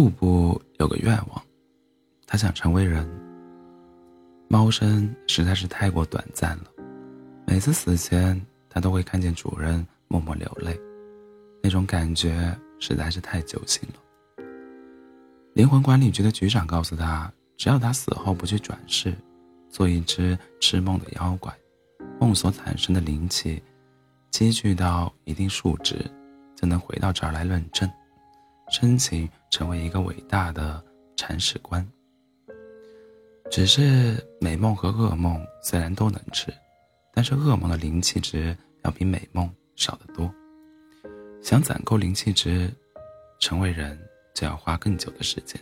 [0.00, 1.42] 布布有个愿望，
[2.26, 3.06] 他想成为人。
[4.48, 6.64] 猫生实在是太过短暂了，
[7.46, 8.40] 每次死前，
[8.70, 10.74] 他都会看见主人默默流泪，
[11.62, 14.42] 那种感觉实在是太揪心了。
[15.52, 19.14] 灵魂管理局的局长告诉他，只要他死后不去转世，
[19.68, 21.54] 做一只吃梦的妖怪，
[22.18, 23.62] 梦所产生的灵气
[24.30, 25.96] 积聚到一定数值，
[26.56, 27.86] 就能回到这儿来论证。
[28.70, 30.82] 申请成为一个伟大的
[31.16, 31.86] 铲屎官。
[33.50, 36.54] 只是美梦和噩梦虽然都能吃，
[37.12, 40.32] 但是噩梦的灵气值要比美梦少得多。
[41.42, 42.72] 想攒够灵气值，
[43.40, 43.98] 成为人
[44.34, 45.60] 就要花更久的时间。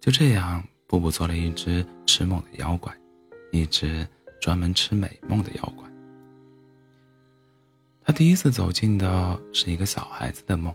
[0.00, 2.96] 就这样，布布做了一只吃梦的妖怪，
[3.52, 4.06] 一只
[4.40, 5.84] 专门吃美梦的妖怪。
[8.02, 10.74] 他第一次走进的是一个小孩子的梦。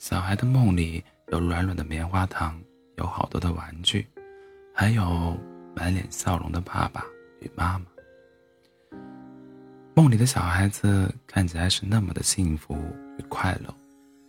[0.00, 2.58] 小孩的梦里有软软的棉花糖，
[2.96, 4.08] 有好多的玩具，
[4.74, 5.38] 还有
[5.76, 7.04] 满脸笑容的爸爸
[7.40, 7.84] 与妈妈。
[9.94, 12.74] 梦里的小孩子看起来是那么的幸福
[13.18, 13.74] 与快乐，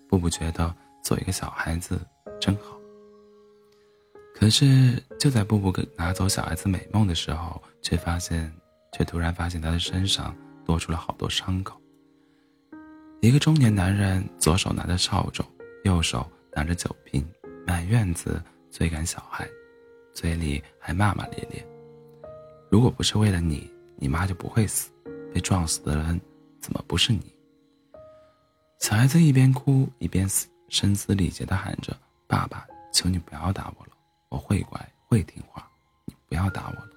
[0.09, 1.97] 布布觉得做一个小孩子
[2.37, 2.77] 真好。
[4.35, 8.51] 可是就在布布拿走小孩子美梦的时候，却发现，
[8.91, 11.79] 却突然发现他的身上多出了好多伤口。
[13.21, 15.41] 一个中年男人左手拿着扫帚。
[15.83, 17.27] 右手拿着酒瓶，
[17.65, 19.47] 满院子追赶小孩，
[20.13, 21.65] 嘴里还骂骂咧咧。
[22.69, 24.91] 如果不是为了你，你妈就不会死。
[25.33, 26.19] 被撞死的人
[26.59, 27.33] 怎么不是你？
[28.79, 30.27] 小孩子一边哭一边
[30.67, 33.91] 声嘶力竭地喊着：“爸爸，求你不要打我了，
[34.27, 35.65] 我会乖会听话，
[36.03, 36.89] 你不要打我了。”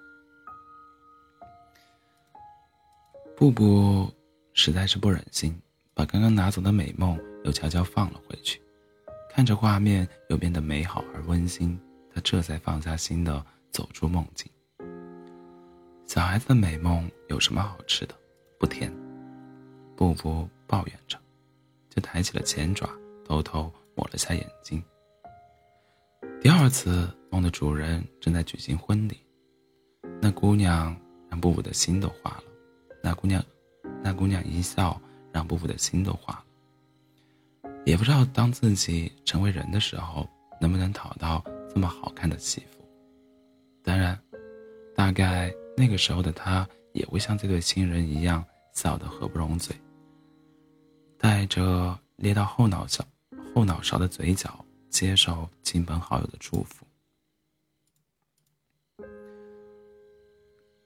[3.37, 4.13] 布布
[4.53, 5.57] 实在是不忍心，
[5.95, 8.61] 把刚刚拿走的美梦又悄悄放了回去。
[9.35, 11.77] 看着画面又变得美好而温馨，
[12.15, 14.49] 他这才放下心的走出梦境。
[16.07, 18.15] 小孩子的美梦有什么好吃的？
[18.61, 18.93] 不甜。
[19.97, 21.19] 布布抱怨着，
[21.91, 22.89] 就抬起了前爪，
[23.25, 24.81] 偷偷抹了下眼睛。
[26.41, 29.21] 第二次梦的主人正在举行婚礼，
[30.23, 30.97] 那姑娘
[31.29, 32.45] 让布布的心都化了。
[33.03, 33.45] 那姑娘，
[34.01, 35.01] 那姑娘一笑，
[35.33, 36.45] 让布布的心都化了。
[37.85, 40.27] 也不知道当自己成为人的时候，
[40.61, 42.83] 能不能讨到这么好看的媳妇。
[43.83, 44.19] 当然，
[44.97, 49.77] 大概那个时候的他也会像这对新人一样笑得合不拢嘴，
[51.19, 53.05] 带着咧到后脑勺、
[53.55, 56.87] 后脑勺的嘴角，接受亲朋好友的祝福。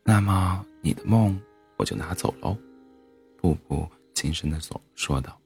[0.03, 1.41] 那么你的梦
[1.77, 2.57] 我就拿走喽，
[3.37, 5.39] 布布轻声的说说道。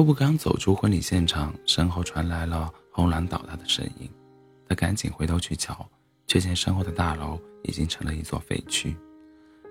[0.00, 4.08] 布布刚走出婚礼现场，身后传来了轰然倒塌的声音。
[4.66, 5.86] 他赶紧回头去瞧，
[6.26, 8.96] 却见身后的大楼已经成了一座废墟，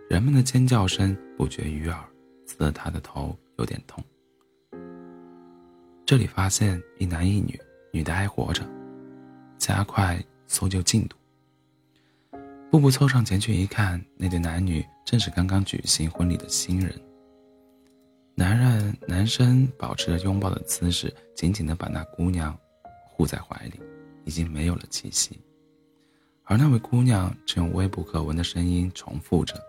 [0.07, 1.99] 人们的尖叫声不绝于耳，
[2.45, 4.03] 刺得他的头有点痛。
[6.05, 7.59] 这里发现一男一女，
[7.91, 8.63] 女的还活着，
[9.57, 11.17] 加快搜救进度。
[12.69, 16.93] 布布凑上前去一看，那对男女正是刚刚举行婚礼的新人。
[18.39, 22.57] 男人、男生保持着拥抱的姿势，紧紧地把那姑娘
[23.05, 23.81] 护在怀里，
[24.23, 25.37] 已经没有了气息。
[26.45, 29.61] 而那位姑娘正用微不可闻的声音重复着：“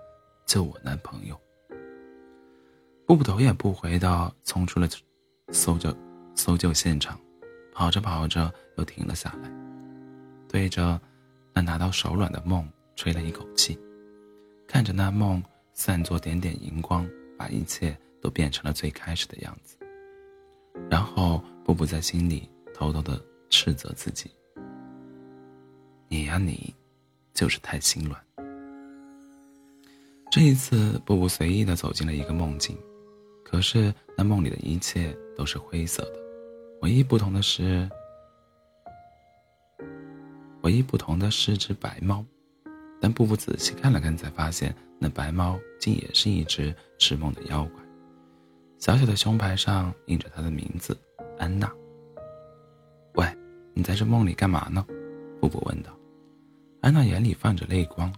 [0.46, 1.36] 救我男朋友。”
[3.08, 4.88] 布布头也不回地冲出了
[5.50, 5.92] 搜救
[6.36, 7.18] 搜救现场，
[7.74, 9.50] 跑着跑着又停了下来，
[10.48, 11.00] 对着
[11.52, 12.64] 那拿到手软的梦
[12.94, 13.76] 吹了一口气，
[14.68, 15.42] 看着那梦
[15.74, 17.04] 散作点点荧光，
[17.36, 17.98] 把一切。
[18.20, 19.76] 都变成了最开始的样子。
[20.90, 24.30] 然后，布布在心里偷偷的斥责自己
[26.08, 26.74] ：“你呀，你，
[27.34, 28.20] 就是太心软。”
[30.30, 32.78] 这一次，布布随意的走进了一个梦境，
[33.44, 36.20] 可是那梦里的一切都是灰色的，
[36.82, 37.90] 唯一不同的是，
[40.62, 42.24] 唯一不同的是只白猫。
[43.00, 47.82] 但布布仔细看了看，才发现那白猫竟也是一只吃梦的妖怪。
[48.80, 50.96] 小小的胸牌上印着她的名字，
[51.38, 51.70] 安娜。
[53.12, 53.26] 喂，
[53.74, 54.84] 你在这梦里干嘛呢？
[55.38, 55.94] 布布问道。
[56.80, 58.10] 安娜眼里泛着泪光。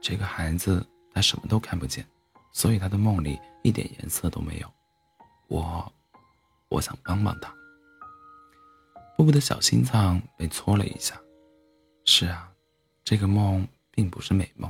[0.00, 2.04] 这个孩子他什么都看不见，
[2.52, 4.68] 所以他的梦里一点颜色都没有。
[5.46, 5.90] 我，
[6.68, 7.54] 我想帮帮他。
[9.16, 11.14] 布布的小心脏被搓了一下。
[12.04, 12.50] 是啊，
[13.04, 14.68] 这个梦并不是美梦，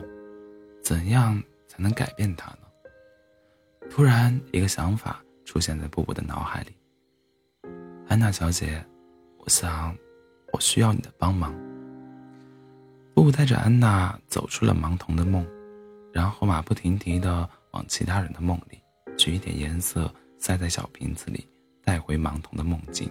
[0.82, 2.58] 怎样才能改变它呢？
[3.94, 6.74] 突然，一个想法出现在布布的脑海里。
[8.08, 8.84] 安娜小姐，
[9.38, 9.96] 我想，
[10.52, 11.54] 我需要你的帮忙。”
[13.14, 15.46] 布布带着安娜走出了盲童的梦，
[16.12, 18.80] 然后马不停蹄地往其他人的梦里
[19.16, 21.48] 取一点颜色，塞在小瓶子里，
[21.84, 23.08] 带回盲童的梦境，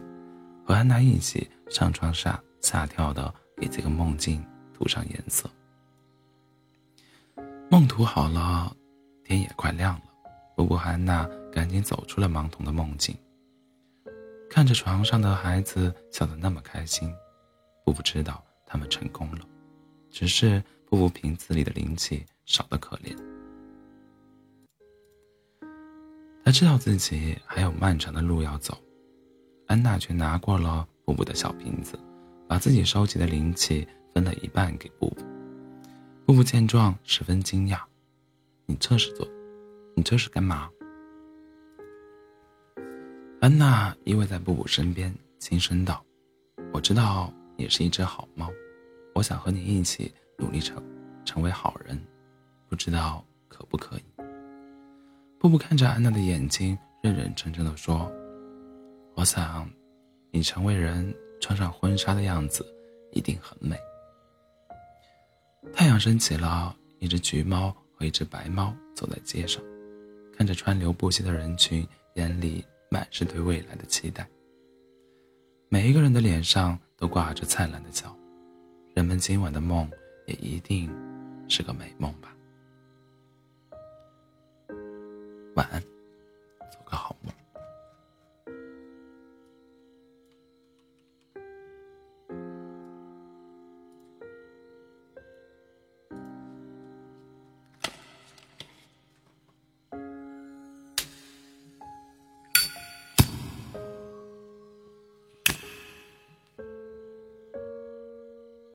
[0.66, 5.50] 和安娜一起上床下下跳的给这个梦境涂上颜色。
[7.70, 8.76] 梦涂好了，
[9.24, 10.13] 天也快亮了。
[10.56, 13.16] 布布安娜赶紧走出了盲童的梦境，
[14.50, 17.12] 看着床上的孩子笑得那么开心，
[17.84, 19.40] 布布知道他们成功了。
[20.12, 23.18] 只是布布瓶子里的灵气少得可怜，
[26.46, 28.78] 他知道自己还有漫长的路要走，
[29.66, 31.98] 安娜却拿过了布布的小瓶子，
[32.48, 35.26] 把自己收集的灵气分了一半给布布。
[36.28, 37.80] 布布见状十分惊讶
[38.68, 39.28] ：“你这是做，
[39.96, 40.70] 你这是干嘛？”
[43.42, 46.06] 安娜依偎在布布身边，轻声道
[46.72, 48.50] ：“我知道你是一只好猫。”
[49.14, 50.82] 我想和你一起努力成
[51.24, 51.96] 成为好人，
[52.68, 54.04] 不知道可不可以？
[55.38, 58.12] 布布看着安娜的眼睛，认认真真的说
[59.14, 59.70] ：“我想，
[60.32, 62.66] 你成为人穿上婚纱的样子
[63.12, 63.78] 一定很美。”
[65.72, 69.62] 太阳升起了，一只橘猫和一只白猫走在街上，
[70.36, 74.28] 看着川流不息的人群，眼里满是对未来的期待。
[75.70, 78.16] 每一个人的脸上都挂着灿烂的笑。
[78.96, 79.90] 人们今晚的梦
[80.28, 80.90] 也一定
[81.48, 82.36] 是个美梦吧。
[85.56, 85.84] 晚安，